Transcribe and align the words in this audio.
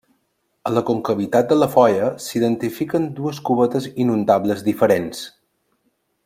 A 0.69 0.71
la 0.75 0.81
concavitat 0.87 1.51
de 1.51 1.57
la 1.59 1.67
Foia 1.75 2.07
s'identifiquen 2.27 3.05
dues 3.21 3.43
cubetes 3.51 3.87
inundables 4.07 4.65
diferents. 4.71 5.23